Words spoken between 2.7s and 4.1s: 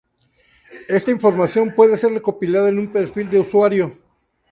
un "perfil" de usuario.